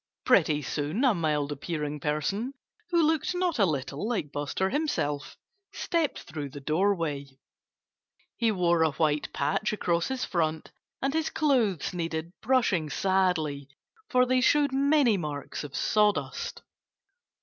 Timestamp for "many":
14.73-15.17